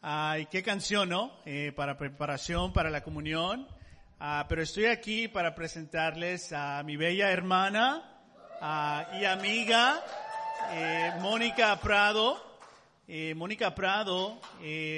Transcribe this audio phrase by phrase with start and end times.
[0.00, 1.32] Ay, qué canción, ¿no?
[1.44, 3.66] Eh, para preparación para la comunión.
[4.20, 8.08] Ah, pero estoy aquí para presentarles a mi bella hermana
[8.60, 10.00] ah, y amiga,
[10.70, 12.40] eh, Mónica Prado.
[13.08, 14.40] Eh, Mónica Prado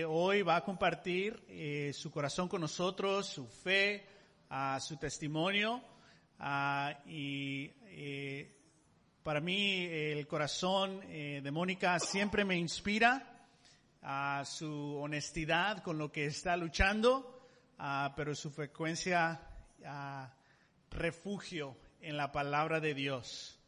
[0.07, 1.47] hoy va a compartir
[1.95, 4.05] su corazón con nosotros, su fe,
[4.81, 5.81] su testimonio.
[6.39, 7.71] Ah, y
[9.23, 13.30] para mí el corazón de Mónica siempre me inspira
[14.03, 17.47] a su honestidad con lo que está luchando,
[18.17, 19.41] pero su frecuencia
[20.91, 23.59] refugio en la palabra de Dios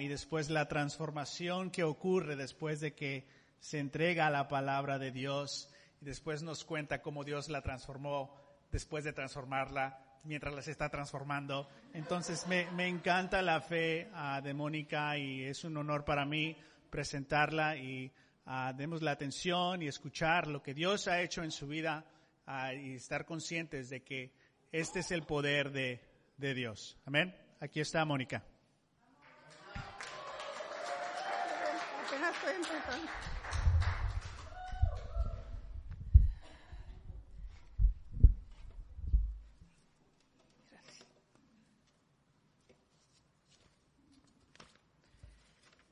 [0.00, 3.26] y después la transformación que ocurre después de que
[3.58, 8.36] se entrega a la palabra de Dios y después nos cuenta cómo Dios la transformó
[8.70, 11.68] después de transformarla mientras las está transformando.
[11.94, 14.08] Entonces me, me encanta la fe
[14.42, 16.56] de Mónica y es un honor para mí
[16.90, 18.12] presentarla y
[18.46, 22.04] uh, demos la atención y escuchar lo que Dios ha hecho en su vida
[22.46, 24.32] uh, y estar conscientes de que
[24.70, 26.00] este es el poder de,
[26.36, 26.98] de Dios.
[27.04, 27.34] Amén.
[27.60, 28.42] Aquí está Mónica.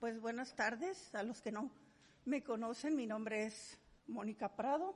[0.01, 1.71] Pues buenas tardes a los que no
[2.25, 4.95] me conocen, mi nombre es Mónica Prado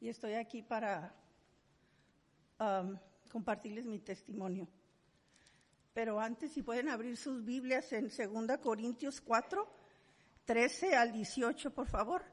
[0.00, 1.14] y estoy aquí para
[2.58, 2.98] um,
[3.30, 4.66] compartirles mi testimonio.
[5.94, 9.68] Pero antes, si pueden abrir sus Biblias en 2 Corintios 4,
[10.44, 12.24] 13 al 18, por favor.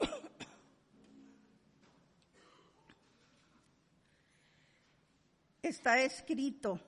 [5.62, 6.80] Está escrito,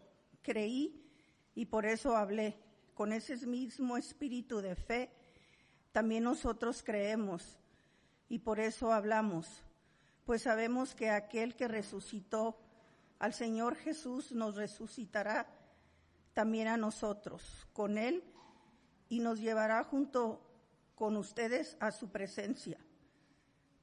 [0.43, 1.09] creí
[1.55, 2.57] y por eso hablé,
[2.95, 5.22] con ese mismo espíritu de fe
[5.93, 7.59] también nosotros creemos
[8.29, 9.63] y por eso hablamos,
[10.25, 12.59] pues sabemos que aquel que resucitó
[13.19, 15.47] al Señor Jesús nos resucitará
[16.33, 18.25] también a nosotros con Él
[19.09, 20.41] y nos llevará junto
[20.95, 22.79] con ustedes a su presencia.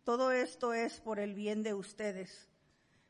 [0.04, 2.50] Todo esto es por el bien de ustedes,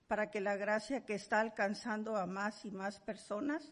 [0.07, 3.72] para que la gracia que está alcanzando a más y más personas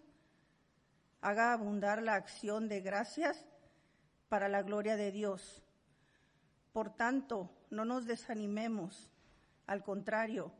[1.20, 3.46] haga abundar la acción de gracias
[4.30, 5.62] para la gloria de Dios.
[6.74, 9.10] Por tanto, no nos desanimemos,
[9.66, 10.52] al contrario,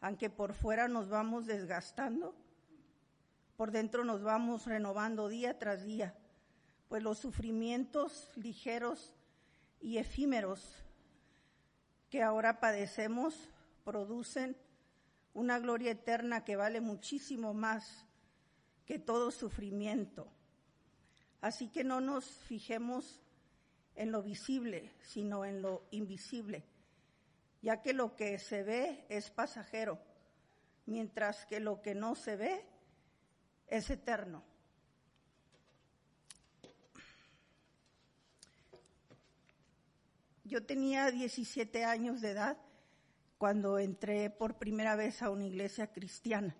[0.00, 2.34] aunque por fuera nos vamos desgastando,
[3.56, 6.14] por dentro nos vamos renovando día tras día,
[6.88, 9.14] pues los sufrimientos ligeros
[9.80, 10.84] y efímeros
[12.10, 13.50] que ahora padecemos
[13.84, 14.56] producen
[15.34, 18.06] una gloria eterna que vale muchísimo más
[18.86, 20.28] que todo sufrimiento
[21.44, 23.20] Así que no nos fijemos
[23.96, 26.64] en lo visible, sino en lo invisible,
[27.60, 30.00] ya que lo que se ve es pasajero,
[30.86, 32.64] mientras que lo que no se ve
[33.66, 34.42] es eterno.
[40.44, 42.56] Yo tenía 17 años de edad
[43.36, 46.56] cuando entré por primera vez a una iglesia cristiana.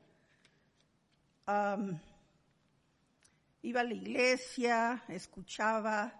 [3.64, 6.12] Iba a la iglesia, escuchaba,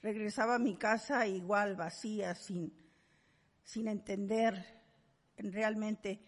[0.00, 2.72] regresaba a mi casa igual vacía, sin,
[3.64, 4.64] sin entender
[5.36, 6.20] realmente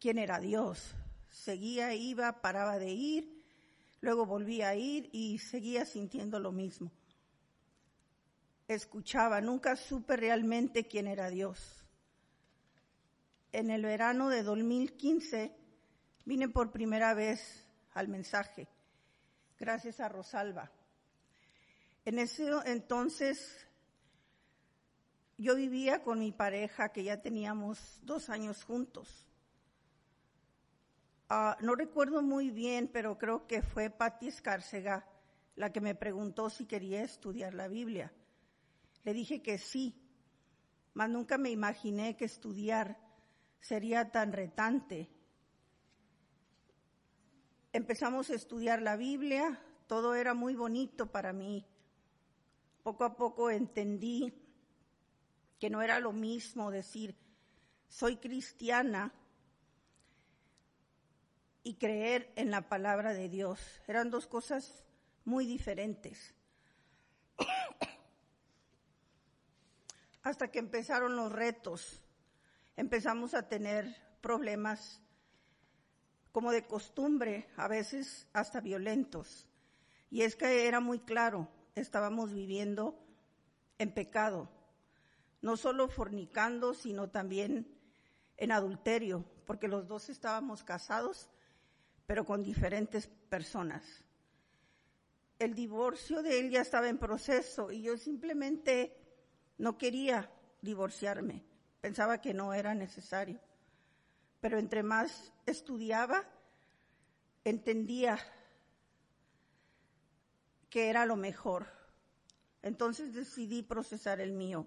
[0.00, 0.92] quién era Dios.
[1.30, 3.44] Seguía, iba, paraba de ir,
[4.00, 6.90] luego volvía a ir y seguía sintiendo lo mismo.
[8.66, 11.86] Escuchaba, nunca supe realmente quién era Dios.
[13.52, 15.54] En el verano de 2015
[16.24, 18.66] vine por primera vez al mensaje
[19.58, 20.70] gracias a Rosalba.
[22.04, 23.66] En ese entonces
[25.36, 29.26] yo vivía con mi pareja que ya teníamos dos años juntos.
[31.28, 35.06] Ah, no recuerdo muy bien, pero creo que fue Patti Escárcega
[35.56, 38.12] la que me preguntó si quería estudiar la Biblia.
[39.02, 40.00] Le dije que sí,
[40.94, 42.96] mas nunca me imaginé que estudiar
[43.60, 45.10] sería tan retante
[47.78, 51.64] empezamos a estudiar la Biblia, todo era muy bonito para mí.
[52.82, 54.34] Poco a poco entendí
[55.60, 57.14] que no era lo mismo decir,
[57.88, 59.14] soy cristiana
[61.62, 63.60] y creer en la palabra de Dios.
[63.86, 64.82] Eran dos cosas
[65.24, 66.34] muy diferentes.
[70.24, 72.02] Hasta que empezaron los retos,
[72.76, 75.00] empezamos a tener problemas
[76.38, 79.48] como de costumbre, a veces hasta violentos.
[80.08, 82.96] Y es que era muy claro, estábamos viviendo
[83.76, 84.48] en pecado.
[85.40, 87.76] no solo fornicando, sino también
[88.36, 91.28] en adulterio, porque los dos estábamos casados,
[92.06, 94.04] pero con diferentes personas.
[95.40, 98.96] El divorcio de él ya estaba en proceso y yo simplemente
[99.56, 100.30] no quería
[100.62, 101.44] divorciarme,
[101.80, 103.40] pensaba que no era necesario.
[104.40, 106.24] Pero entre más estudiaba,
[107.44, 108.18] entendía
[110.70, 111.66] que era lo mejor.
[112.62, 114.66] Entonces decidí procesar el mío.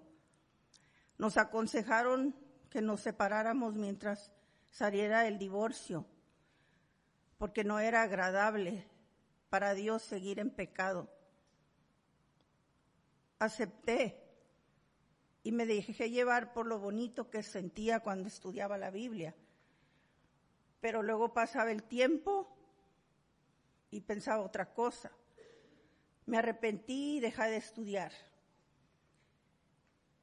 [1.18, 2.34] Nos aconsejaron
[2.70, 4.32] que nos separáramos mientras
[4.70, 6.06] saliera el divorcio,
[7.38, 8.86] porque no era agradable
[9.50, 11.08] para Dios seguir en pecado.
[13.38, 14.18] Acepté
[15.42, 19.34] y me dejé llevar por lo bonito que sentía cuando estudiaba la Biblia.
[20.82, 22.54] Pero luego pasaba el tiempo
[23.92, 25.12] y pensaba otra cosa.
[26.26, 28.12] Me arrepentí y dejé de estudiar.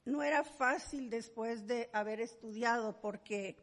[0.03, 3.57] No era fácil después de haber estudiado porque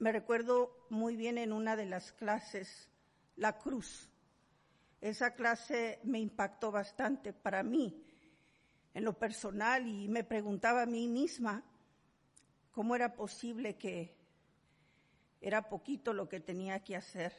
[0.00, 2.90] me recuerdo muy bien en una de las clases,
[3.36, 4.10] la cruz.
[5.00, 8.04] Esa clase me impactó bastante para mí,
[8.92, 11.62] en lo personal, y me preguntaba a mí misma
[12.72, 14.19] cómo era posible que
[15.40, 17.32] era poquito lo que tenía que hacer,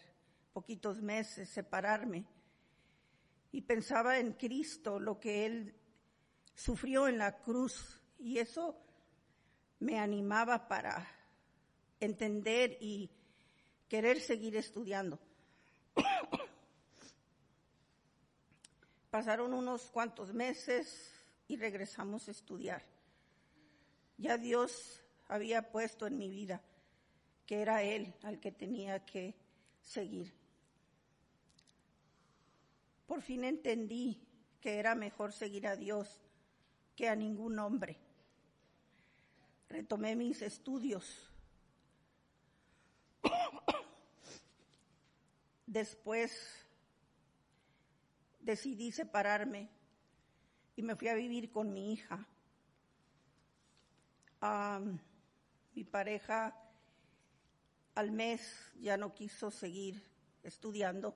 [0.53, 2.25] poquitos meses, separarme
[3.51, 5.75] y pensaba en Cristo, lo que Él
[6.56, 8.77] sufrió en la cruz, y eso
[9.80, 11.07] me animaba para
[12.00, 13.09] entender y
[13.88, 15.19] querer seguir estudiando.
[19.09, 21.12] Pasaron unos cuantos meses
[21.47, 22.86] y regresamos a estudiar.
[24.18, 26.62] Ya Dios había puesto en mi vida
[27.51, 29.36] que era Él al que tenía que
[29.81, 30.33] seguir.
[33.06, 34.25] Por fin entendí
[34.62, 36.21] que era mejor seguir a Dios
[36.95, 37.98] que a ningún hombre.
[39.68, 41.30] Retomé mis estudios.
[45.65, 46.31] Después
[48.39, 49.68] decidí separarme
[50.77, 52.25] y me fui a vivir con mi hija.
[55.74, 56.61] mi pareja
[57.96, 60.02] al mes ya no quiso seguir
[60.44, 61.16] estudiando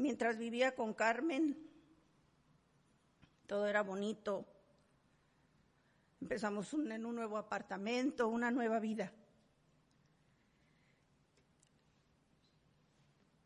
[0.00, 1.58] Mientras vivía con Carmen,
[3.46, 4.46] todo era bonito.
[6.22, 9.12] Empezamos en un nuevo apartamento, una nueva vida.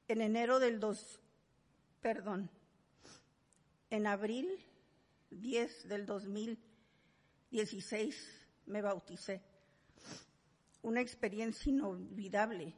[0.07, 1.19] En enero del 2,
[2.01, 2.49] perdón,
[3.91, 4.65] en abril
[5.31, 9.43] 10 del 2016 me bauticé.
[10.85, 12.75] Una experiencia inolvidable.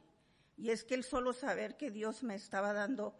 [0.55, 3.19] Y es que el solo saber que Dios me estaba dando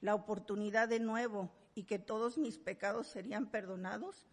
[0.00, 4.28] la oportunidad de nuevo y que todos mis pecados serían perdonados,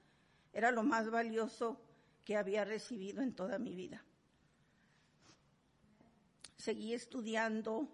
[0.54, 1.82] era lo más valioso
[2.24, 4.06] que había recibido en toda mi vida.
[6.58, 7.90] Seguí estudiando,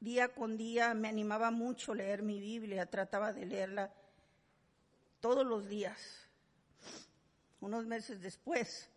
[0.00, 3.92] día con día me animaba mucho leer mi Biblia, trataba de leerla
[5.20, 6.26] todos los días.
[7.60, 8.90] Unos meses después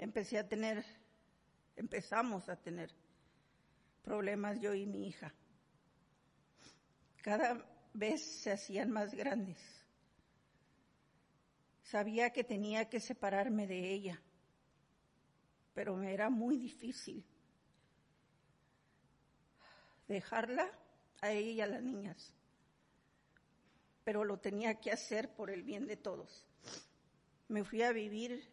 [0.00, 0.84] empecé a tener,
[1.76, 2.90] empezamos a tener
[4.02, 5.32] problemas yo y mi hija
[7.22, 9.58] cada vez se hacían más grandes.
[11.82, 14.22] Sabía que tenía que separarme de ella,
[15.74, 17.24] pero me era muy difícil
[20.06, 20.70] dejarla
[21.20, 22.34] a ella y a las niñas.
[24.04, 26.44] Pero lo tenía que hacer por el bien de todos.
[27.48, 28.48] Me fui a vivir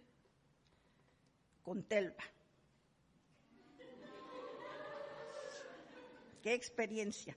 [1.68, 2.24] con Telva.
[6.42, 7.36] Qué experiencia.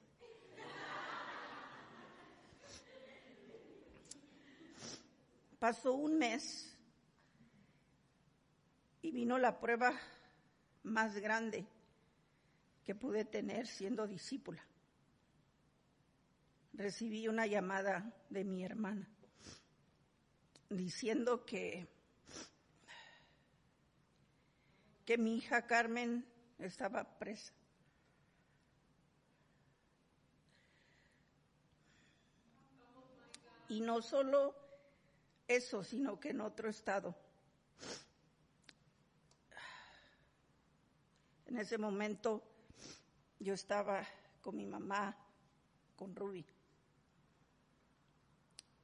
[5.58, 6.78] Pasó un mes
[9.02, 9.98] y vino la prueba
[10.84, 11.66] más grande
[12.84, 14.64] que pude tener siendo discípula.
[16.74, 19.08] Recibí una llamada de mi hermana
[20.68, 21.88] diciendo que,
[25.04, 26.24] que mi hija Carmen
[26.58, 27.52] estaba presa.
[33.68, 34.54] Y no solo
[35.46, 37.14] eso, sino que en otro estado.
[41.46, 42.42] En ese momento
[43.38, 44.06] yo estaba
[44.40, 45.16] con mi mamá,
[45.96, 46.46] con Ruby.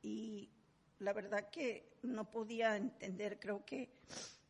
[0.02, 0.48] Y
[0.98, 3.90] la verdad que no podía entender, creo que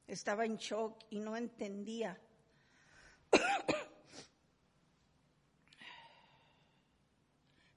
[0.06, 2.20] estaba en shock y no entendía.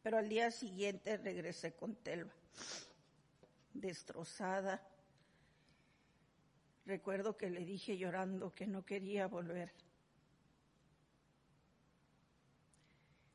[0.04, 2.34] Pero al día siguiente regresé con Telva.
[3.74, 4.82] destrozada.
[6.86, 9.72] Recuerdo que le dije llorando que no quería volver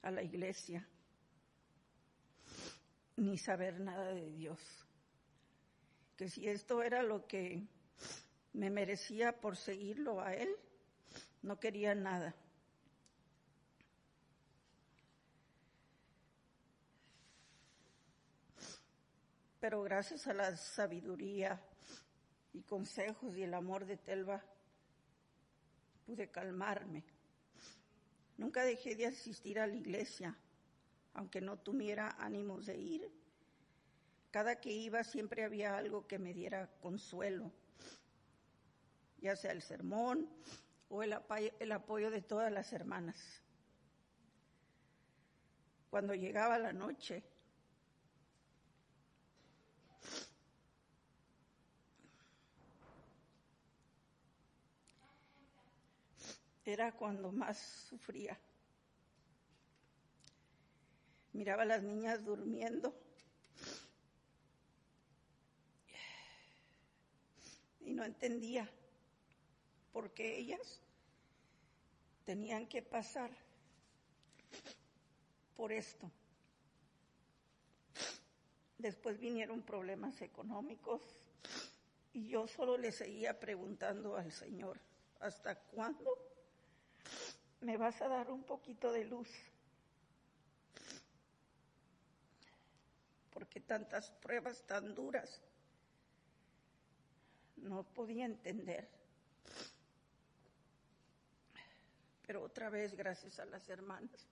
[0.03, 0.87] a la iglesia
[3.17, 4.61] ni saber nada de Dios.
[6.17, 7.67] Que si esto era lo que
[8.55, 10.49] me merecía por seguirlo a Él,
[11.43, 12.35] no quería nada.
[19.61, 21.61] Pero gracias a la sabiduría
[22.53, 24.43] y consejos y el amor de Telva,
[26.07, 27.05] pude calmarme.
[28.37, 30.37] Nunca dejé de asistir a la iglesia,
[31.15, 33.11] aunque no tuviera ánimos de ir.
[34.31, 37.53] Cada que iba siempre había algo que me diera consuelo,
[39.25, 40.28] ya sea el sermón
[40.90, 41.16] o el
[41.59, 43.16] el apoyo de todas las hermanas.
[45.88, 47.25] Cuando llegaba la noche,
[56.66, 58.38] era cuando más sufría.
[61.33, 62.95] Miraba a las niñas durmiendo
[67.81, 68.71] y no entendía
[69.95, 70.81] por qué ellas
[72.25, 73.31] tenían que pasar
[75.57, 76.11] por esto.
[78.77, 81.01] Después vinieron problemas económicos
[82.13, 84.81] y yo solo le seguía preguntando al Señor,
[85.21, 86.19] ¿hasta cuándo
[87.61, 89.31] me vas a dar un poquito de luz?
[93.31, 95.41] Porque tantas pruebas tan duras
[97.59, 99.04] no podía entender.
[102.26, 104.26] Pero otra vez, gracias a las hermanas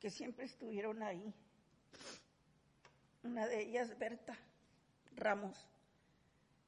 [0.00, 1.34] que siempre estuvieron ahí.
[3.22, 4.36] Una de ellas, Berta
[5.14, 5.56] Ramos,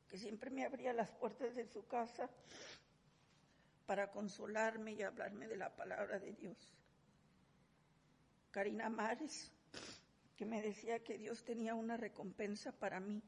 [0.08, 2.28] que siempre me abría las puertas de su casa
[3.86, 6.56] para consolarme y hablarme de la palabra de Dios.
[8.50, 9.52] Karina Mares,
[10.36, 13.22] que me decía que Dios tenía una recompensa para mí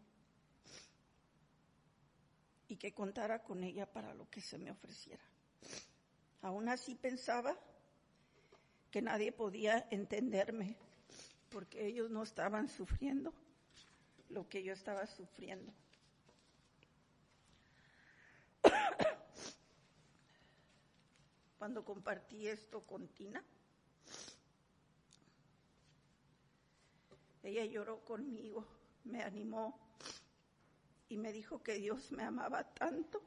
[2.69, 5.30] y que contara con ella para lo que se me ofreciera.
[6.43, 7.57] Aún así pensaba
[8.91, 10.77] que nadie podía entenderme
[11.51, 13.33] porque ellos no estaban sufriendo
[14.31, 15.73] lo que yo estaba sufriendo.
[21.59, 23.45] Cuando compartí esto con Tina,
[27.43, 28.65] ella lloró conmigo,
[29.05, 29.79] me animó
[31.09, 33.21] y me dijo que Dios me amaba tanto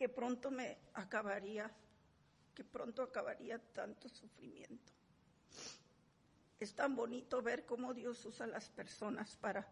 [0.00, 1.70] que pronto me acabaría,
[2.54, 4.94] que pronto acabaría tanto sufrimiento.
[6.58, 9.68] Es tan bonito ver cómo Dios usa a las personas para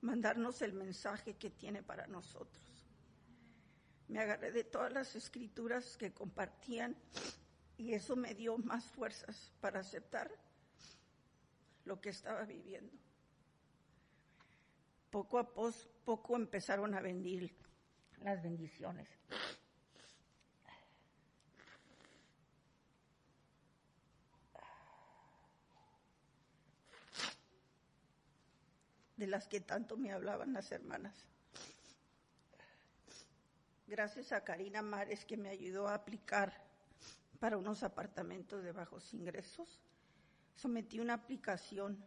[0.00, 2.64] mandarnos el mensaje que tiene para nosotros.
[4.08, 6.96] Me agarré de todas las escrituras que compartían
[7.76, 10.30] y eso me dio más fuerzas para aceptar
[11.84, 12.96] lo que estaba viviendo.
[15.10, 17.54] Poco a poco empezaron a venir
[18.22, 19.08] las bendiciones.
[29.18, 31.14] De las que tanto me hablaban las hermanas.
[33.86, 36.52] Gracias a Karina Mares que me ayudó a aplicar
[37.40, 39.80] para unos apartamentos de bajos ingresos,
[40.54, 42.02] sometí una aplicación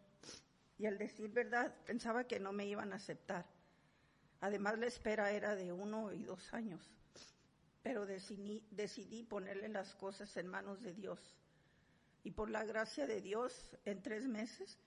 [0.77, 3.45] y al decir verdad pensaba que no me iban a aceptar.
[4.39, 6.81] Además la espera era de uno y dos años,
[7.83, 11.35] pero decidí, decidí ponerle las cosas en manos de Dios.
[12.23, 14.77] Y por la gracia de Dios, en tres meses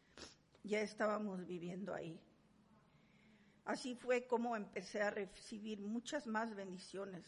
[0.64, 2.18] ya estábamos viviendo ahí.
[3.66, 7.24] Así fue como empecé a recibir muchas más bendiciones.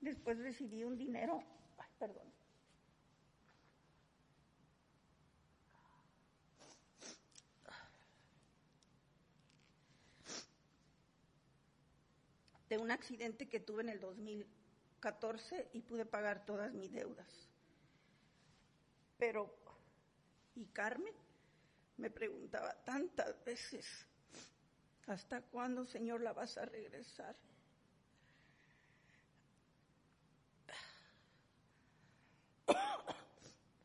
[0.00, 1.42] Después recibí un dinero,
[1.78, 2.26] ay, perdón.
[12.68, 17.28] De un accidente que tuve en el 2014 y pude pagar todas mis deudas.
[19.18, 19.54] Pero,
[20.56, 21.14] ¿y Carmen?
[22.02, 23.86] Me preguntaba tantas veces,
[25.06, 27.36] ¿hasta cuándo, Señor, la vas a regresar?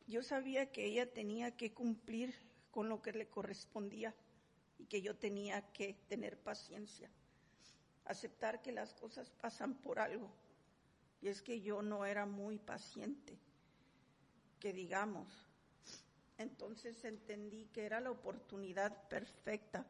[0.08, 2.34] Yo sabía que ella tenía que cumplir
[2.72, 4.12] con lo que le correspondía
[4.78, 7.08] y que yo tenía que tener paciencia,
[8.04, 10.28] aceptar que las cosas pasan por algo.
[11.20, 13.38] Y es que yo no era muy paciente,
[14.58, 15.47] que digamos,
[16.38, 19.84] entonces entendí que era la oportunidad perfecta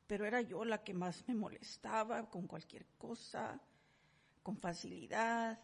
[0.06, 3.60] Pero era yo la que más me molestaba con cualquier cosa,
[4.44, 5.58] con facilidad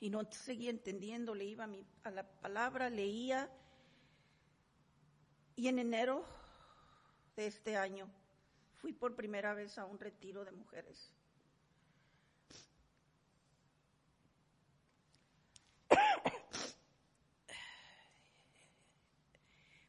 [0.00, 1.68] y no seguía entendiendo, le iba
[2.04, 3.50] a, la palabra, leía.
[5.56, 6.24] Y en enero
[7.36, 8.08] de este año
[8.76, 11.12] fui por primera vez a un retiro de mujeres.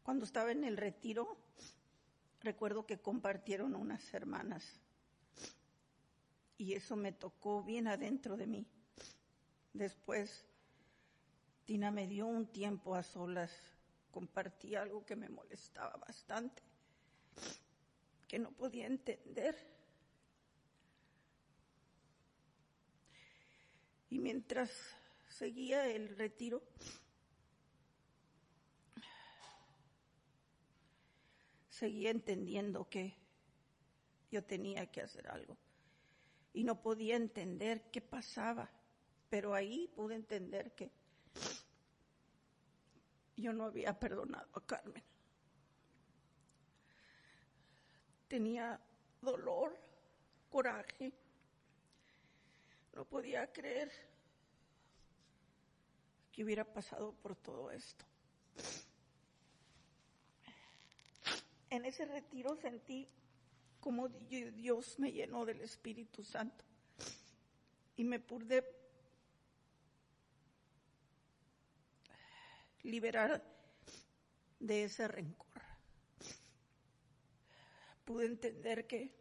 [0.01, 1.37] Cuando estaba en el retiro,
[2.41, 4.81] recuerdo que compartieron unas hermanas
[6.57, 8.67] y eso me tocó bien adentro de mí.
[9.73, 10.45] Después,
[11.65, 13.51] Tina me dio un tiempo a solas,
[14.11, 16.61] compartí algo que me molestaba bastante,
[18.27, 19.55] que no podía entender.
[24.09, 24.71] Y mientras
[25.27, 26.63] seguía el retiro,
[31.69, 33.15] seguía entendiendo que
[34.31, 35.57] yo tenía que hacer algo.
[36.51, 38.69] Y no podía entender qué pasaba.
[39.29, 40.91] Pero ahí pude entender que
[43.37, 45.03] yo no había perdonado a Carmen.
[48.27, 48.79] Tenía
[49.21, 49.77] dolor,
[50.49, 51.13] coraje.
[52.93, 53.91] No podía creer
[56.31, 58.05] que hubiera pasado por todo esto.
[61.69, 63.07] En ese retiro sentí
[63.79, 66.63] como Dios me llenó del Espíritu Santo
[67.95, 68.78] y me pude
[72.83, 73.43] liberar
[74.59, 75.61] de ese rencor.
[78.05, 79.13] Pude entender que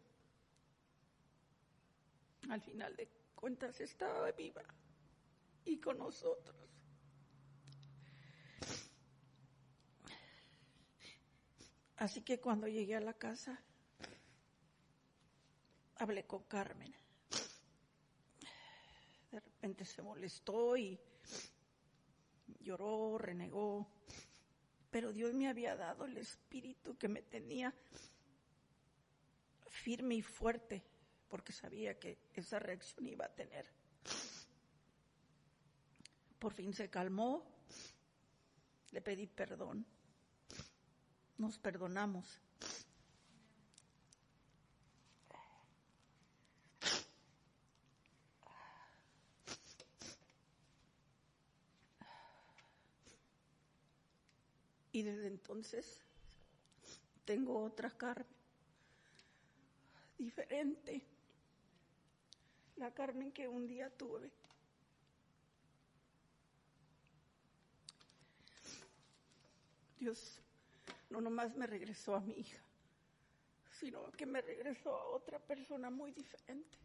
[2.49, 4.63] al final de cuentas estaba viva
[5.65, 6.57] y con nosotros.
[11.97, 13.61] Así que cuando llegué a la casa,
[15.95, 16.95] hablé con Carmen.
[19.31, 20.99] De repente se molestó y
[22.59, 23.87] lloró, renegó,
[24.89, 27.73] pero Dios me había dado el espíritu que me tenía
[29.67, 30.83] firme y fuerte,
[31.29, 33.65] porque sabía que esa reacción iba a tener.
[36.39, 37.45] Por fin se calmó,
[38.91, 39.85] le pedí perdón,
[41.37, 42.41] nos perdonamos.
[54.99, 56.01] Y desde entonces
[57.23, 58.27] tengo otra Carmen,
[60.17, 61.01] diferente.
[62.75, 64.29] La Carmen que un día tuve.
[69.97, 70.41] Dios
[71.09, 72.61] no nomás me regresó a mi hija,
[73.79, 76.77] sino que me regresó a otra persona muy diferente.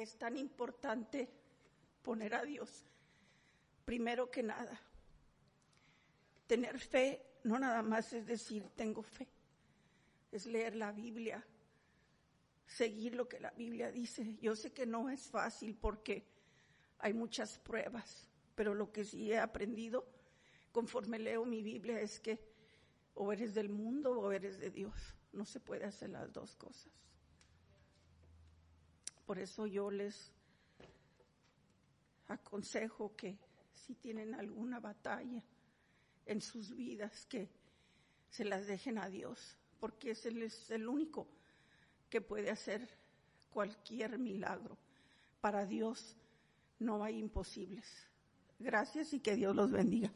[0.00, 1.28] Es tan importante
[2.02, 2.86] poner a Dios
[3.84, 4.80] primero que nada.
[6.46, 9.28] Tener fe no nada más es decir tengo fe,
[10.30, 11.44] es leer la Biblia,
[12.66, 14.36] seguir lo que la Biblia dice.
[14.40, 16.24] Yo sé que no es fácil porque
[16.98, 20.06] hay muchas pruebas, pero lo que sí he aprendido
[20.72, 22.38] conforme leo mi Biblia es que
[23.14, 25.16] o eres del mundo o eres de Dios.
[25.32, 26.92] No se puede hacer las dos cosas.
[29.30, 30.32] Por eso yo les
[32.26, 33.38] aconsejo que
[33.72, 35.40] si tienen alguna batalla
[36.26, 37.48] en sus vidas, que
[38.28, 41.28] se las dejen a Dios, porque es es el único
[42.10, 42.88] que puede hacer
[43.50, 44.76] cualquier milagro,
[45.40, 46.16] para Dios
[46.80, 47.86] no hay imposibles.
[48.58, 50.10] Gracias y que Dios los bendiga.